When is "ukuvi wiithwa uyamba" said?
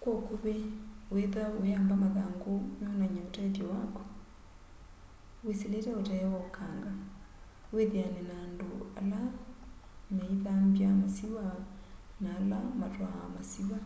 0.18-1.94